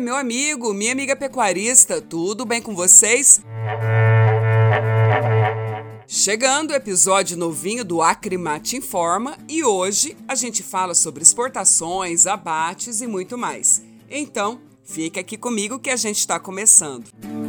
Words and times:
Oi, 0.00 0.04
meu 0.04 0.16
amigo, 0.16 0.72
minha 0.72 0.92
amiga 0.92 1.14
pecuarista, 1.14 2.00
tudo 2.00 2.46
bem 2.46 2.62
com 2.62 2.74
vocês? 2.74 3.38
Chegando 6.08 6.70
o 6.70 6.74
episódio 6.74 7.36
novinho 7.36 7.84
do 7.84 8.00
Acrimate 8.00 8.78
Informa 8.78 9.36
e 9.46 9.62
hoje 9.62 10.16
a 10.26 10.34
gente 10.34 10.62
fala 10.62 10.94
sobre 10.94 11.22
exportações, 11.22 12.26
abates 12.26 13.02
e 13.02 13.06
muito 13.06 13.36
mais. 13.36 13.82
Então, 14.08 14.62
fica 14.82 15.20
aqui 15.20 15.36
comigo 15.36 15.78
que 15.78 15.90
a 15.90 15.96
gente 15.96 16.16
está 16.16 16.40
começando. 16.40 17.04
Em 17.22 17.39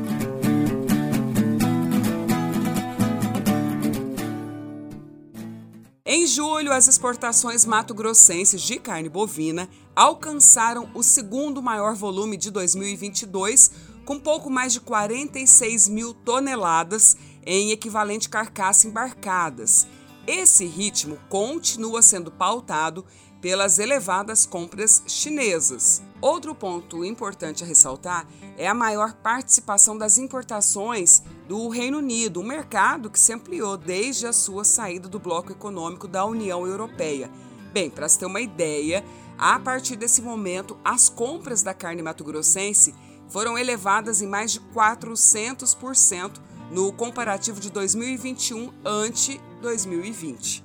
julho, 6.32 6.72
as 6.72 6.88
exportações 6.88 7.66
mato-grossenses 7.66 8.62
de 8.62 8.80
carne 8.80 9.10
bovina 9.10 9.70
alcançaram 9.94 10.90
o 10.94 11.04
segundo 11.04 11.62
maior 11.62 11.94
volume 11.94 12.38
de 12.38 12.50
2022, 12.50 13.72
com 14.06 14.18
pouco 14.18 14.50
mais 14.50 14.72
de 14.72 14.80
46 14.80 15.90
mil 15.90 16.14
toneladas 16.14 17.18
em 17.46 17.72
equivalente 17.72 18.30
carcaça 18.30 18.88
embarcadas. 18.88 19.86
Esse 20.26 20.66
ritmo 20.66 21.20
continua 21.28 22.02
sendo 22.02 22.32
pautado 22.32 23.06
pelas 23.42 23.80
elevadas 23.80 24.46
compras 24.46 25.04
chinesas. 25.08 26.02
Outro 26.22 26.54
ponto 26.54 27.04
importante 27.04 27.64
a 27.64 27.68
ressaltar 27.68 28.28
é 28.56 28.68
a 28.68 28.76
maior 28.76 29.14
participação 29.14 29.98
das 29.98 30.20
importações 30.20 31.24
do 31.48 31.68
Reino 31.68 31.98
Unido, 31.98 32.40
um 32.40 32.46
mercado 32.46 33.10
que 33.10 33.20
se 33.20 33.34
ampliou 33.34 33.76
desde 33.76 34.28
a 34.28 34.34
sua 34.34 34.64
saída 34.64 35.10
do 35.10 35.20
bloco 35.20 35.52
econômico 35.52 36.08
da 36.08 36.24
União 36.24 36.66
Europeia. 36.68 37.32
Bem, 37.74 37.90
para 37.90 38.08
se 38.08 38.20
ter 38.20 38.26
uma 38.28 38.40
ideia, 38.42 39.04
a 39.38 39.60
partir 39.60 39.96
desse 39.96 40.22
momento, 40.22 40.78
as 40.86 41.10
compras 41.10 41.64
da 41.64 41.74
carne 41.74 42.04
mato-grossense 42.04 42.94
foram 43.28 43.58
elevadas 43.58 44.22
em 44.22 44.28
mais 44.28 44.52
de 44.52 44.60
400% 44.60 46.34
no 46.70 46.94
comparativo 46.94 47.60
de 47.60 47.72
2021 47.72 48.72
ante 48.86 49.42
2020. 49.62 50.64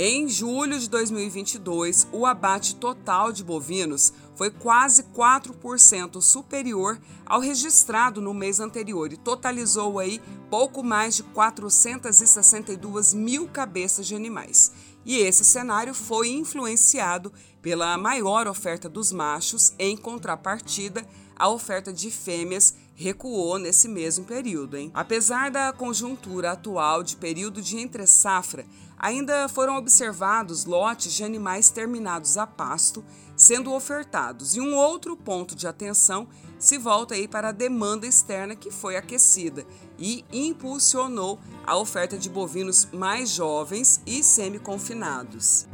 Em 0.00 0.28
julho 0.28 0.78
de 0.78 0.88
2022, 0.88 2.06
o 2.12 2.24
abate 2.24 2.76
total 2.76 3.32
de 3.32 3.42
bovinos 3.42 4.12
foi 4.36 4.48
quase 4.48 5.02
4% 5.02 6.22
superior 6.22 7.00
ao 7.26 7.40
registrado 7.40 8.20
no 8.20 8.32
mês 8.32 8.60
anterior 8.60 9.12
e 9.12 9.16
totalizou 9.16 9.98
aí 9.98 10.22
pouco 10.48 10.84
mais 10.84 11.16
de 11.16 11.24
462 11.24 13.12
mil 13.12 13.48
cabeças 13.48 14.06
de 14.06 14.14
animais. 14.14 14.70
E 15.04 15.16
esse 15.16 15.44
cenário 15.44 15.92
foi 15.92 16.28
influenciado 16.28 17.32
pela 17.60 17.98
maior 17.98 18.46
oferta 18.46 18.88
dos 18.88 19.10
machos, 19.10 19.74
em 19.80 19.96
contrapartida, 19.96 21.04
a 21.34 21.48
oferta 21.48 21.92
de 21.92 22.08
fêmeas 22.08 22.72
recuou 22.98 23.58
nesse 23.60 23.86
mesmo 23.86 24.24
período. 24.24 24.76
Hein? 24.76 24.90
Apesar 24.92 25.52
da 25.52 25.72
conjuntura 25.72 26.50
atual 26.50 27.04
de 27.04 27.16
período 27.16 27.62
de 27.62 27.78
entre-safra, 27.78 28.66
ainda 28.98 29.48
foram 29.48 29.76
observados 29.76 30.64
lotes 30.64 31.12
de 31.12 31.22
animais 31.22 31.70
terminados 31.70 32.36
a 32.36 32.44
pasto 32.44 33.04
sendo 33.36 33.72
ofertados. 33.72 34.56
E 34.56 34.60
um 34.60 34.74
outro 34.74 35.16
ponto 35.16 35.54
de 35.54 35.68
atenção 35.68 36.26
se 36.58 36.76
volta 36.76 37.14
aí 37.14 37.28
para 37.28 37.50
a 37.50 37.52
demanda 37.52 38.04
externa 38.04 38.56
que 38.56 38.68
foi 38.68 38.96
aquecida 38.96 39.64
e 39.96 40.24
impulsionou 40.32 41.38
a 41.64 41.76
oferta 41.76 42.18
de 42.18 42.28
bovinos 42.28 42.88
mais 42.92 43.30
jovens 43.30 44.02
e 44.04 44.24
semi-confinados. 44.24 45.68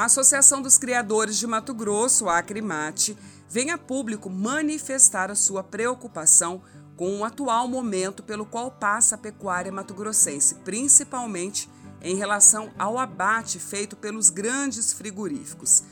A 0.00 0.06
Associação 0.06 0.62
dos 0.62 0.78
Criadores 0.78 1.36
de 1.36 1.46
Mato 1.46 1.74
Grosso, 1.74 2.26
a 2.26 2.38
Acrimate, 2.38 3.14
vem 3.50 3.70
a 3.70 3.76
público 3.76 4.30
manifestar 4.30 5.30
a 5.30 5.34
sua 5.34 5.62
preocupação 5.62 6.62
com 6.96 7.18
o 7.18 7.22
atual 7.22 7.68
momento 7.68 8.22
pelo 8.22 8.46
qual 8.46 8.70
passa 8.70 9.14
a 9.14 9.18
pecuária 9.18 9.70
mato-grossense, 9.70 10.54
principalmente 10.64 11.68
em 12.00 12.16
relação 12.16 12.72
ao 12.78 12.98
abate 12.98 13.58
feito 13.58 13.94
pelos 13.94 14.30
grandes 14.30 14.90
frigoríficos. 14.90 15.82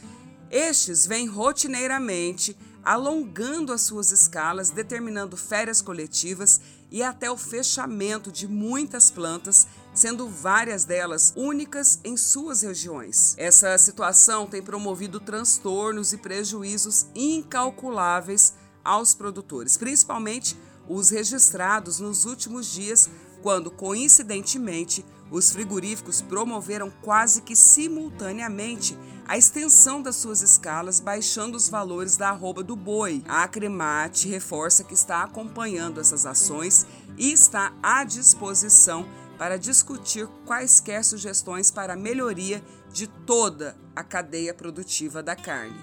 Estes 0.50 1.06
vêm 1.06 1.26
rotineiramente 1.26 2.56
alongando 2.82 3.74
as 3.74 3.82
suas 3.82 4.10
escalas, 4.10 4.70
determinando 4.70 5.36
férias 5.36 5.82
coletivas 5.82 6.62
e 6.90 7.02
até 7.02 7.30
o 7.30 7.36
fechamento 7.36 8.32
de 8.32 8.48
muitas 8.48 9.10
plantas, 9.10 9.66
sendo 9.94 10.28
várias 10.28 10.84
delas 10.84 11.32
únicas 11.36 12.00
em 12.04 12.16
suas 12.16 12.62
regiões. 12.62 13.34
Essa 13.36 13.76
situação 13.78 14.46
tem 14.46 14.62
promovido 14.62 15.18
transtornos 15.18 16.12
e 16.12 16.18
prejuízos 16.18 17.06
incalculáveis 17.14 18.54
aos 18.84 19.14
produtores, 19.14 19.76
principalmente 19.76 20.56
os 20.88 21.10
registrados 21.10 22.00
nos 22.00 22.24
últimos 22.24 22.72
dias, 22.72 23.10
quando 23.42 23.70
coincidentemente 23.70 25.04
os 25.30 25.50
frigoríficos 25.50 26.22
promoveram 26.22 26.90
quase 27.02 27.42
que 27.42 27.54
simultaneamente 27.54 28.98
a 29.26 29.36
extensão 29.36 30.00
das 30.00 30.16
suas 30.16 30.40
escalas, 30.40 31.00
baixando 31.00 31.54
os 31.54 31.68
valores 31.68 32.16
da 32.16 32.30
arroba 32.30 32.62
do 32.62 32.74
boi. 32.74 33.22
A 33.28 33.42
Acremate 33.42 34.26
reforça 34.26 34.82
que 34.82 34.94
está 34.94 35.22
acompanhando 35.22 36.00
essas 36.00 36.24
ações 36.24 36.86
e 37.18 37.30
está 37.30 37.74
à 37.82 38.04
disposição 38.04 39.06
para 39.38 39.56
discutir 39.56 40.26
quaisquer 40.44 41.04
sugestões 41.04 41.70
para 41.70 41.92
a 41.92 41.96
melhoria 41.96 42.62
de 42.92 43.06
toda 43.06 43.76
a 43.94 44.02
cadeia 44.02 44.52
produtiva 44.52 45.22
da 45.22 45.36
carne. 45.36 45.78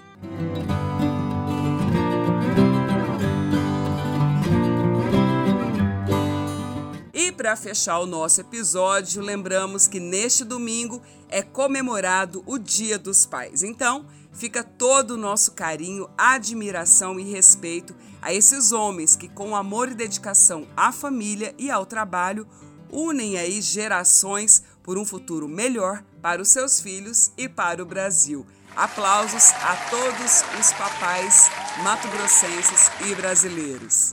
para 7.46 7.54
fechar 7.54 8.00
o 8.00 8.06
nosso 8.06 8.40
episódio, 8.40 9.22
lembramos 9.22 9.86
que 9.86 10.00
neste 10.00 10.42
domingo 10.42 11.02
é 11.28 11.42
comemorado 11.42 12.42
o 12.46 12.58
Dia 12.58 12.98
dos 12.98 13.26
Pais. 13.26 13.62
Então, 13.62 14.06
fica 14.32 14.64
todo 14.64 15.12
o 15.12 15.16
nosso 15.16 15.52
carinho, 15.52 16.08
admiração 16.18 17.20
e 17.20 17.22
respeito 17.22 17.94
a 18.22 18.32
esses 18.32 18.72
homens 18.72 19.14
que, 19.14 19.28
com 19.28 19.54
amor 19.54 19.90
e 19.90 19.94
dedicação 19.94 20.66
à 20.76 20.90
família 20.90 21.54
e 21.58 21.70
ao 21.70 21.86
trabalho, 21.86 22.48
unem 22.90 23.38
aí 23.38 23.60
gerações 23.60 24.62
por 24.82 24.98
um 24.98 25.04
futuro 25.04 25.48
melhor 25.48 26.02
para 26.22 26.40
os 26.40 26.48
seus 26.48 26.80
filhos 26.80 27.32
e 27.36 27.48
para 27.48 27.82
o 27.82 27.86
Brasil. 27.86 28.46
Aplausos 28.74 29.52
a 29.62 29.76
todos 29.90 30.42
os 30.60 30.72
papais 30.72 31.50
mato-grossenses 31.82 32.90
e 33.08 33.14
brasileiros. 33.14 34.12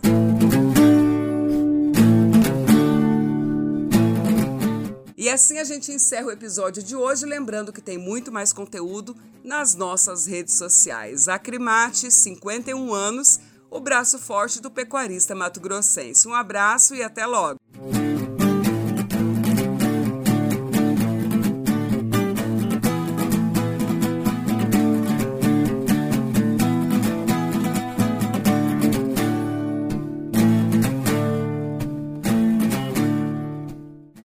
E 5.24 5.30
assim 5.30 5.58
a 5.58 5.64
gente 5.64 5.92
encerra 5.92 6.28
o 6.28 6.32
episódio 6.32 6.84
de 6.84 6.96
hoje, 6.96 7.26
lembrando 7.26 7.72
que 7.72 7.82
tem 7.82 7.98
muito 7.98 8.30
mais 8.30 8.52
conteúdo 8.52 9.16
nas 9.44 9.74
nossas 9.74 10.26
redes 10.26 10.56
sociais. 10.56 11.30
Acrimate, 11.30 12.12
51 12.12 12.94
anos, 12.94 13.40
o 13.72 13.80
braço 13.80 14.20
forte 14.20 14.62
do 14.62 14.70
pecuarista 14.70 15.34
mato-grossense. 15.34 16.28
Um 16.28 16.34
abraço 16.34 16.94
e 16.94 17.02
até 17.02 17.26
logo! 17.26 17.63